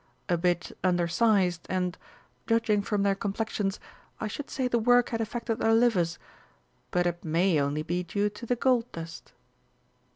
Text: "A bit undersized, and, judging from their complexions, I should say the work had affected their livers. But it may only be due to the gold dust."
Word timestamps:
"A 0.29 0.35
bit 0.35 0.75
undersized, 0.83 1.67
and, 1.69 1.95
judging 2.47 2.81
from 2.81 3.03
their 3.03 3.13
complexions, 3.13 3.79
I 4.19 4.25
should 4.25 4.49
say 4.49 4.67
the 4.67 4.79
work 4.79 5.09
had 5.09 5.21
affected 5.21 5.59
their 5.59 5.75
livers. 5.75 6.17
But 6.89 7.05
it 7.05 7.23
may 7.23 7.61
only 7.61 7.83
be 7.83 8.01
due 8.01 8.31
to 8.31 8.47
the 8.47 8.55
gold 8.55 8.91
dust." 8.91 9.33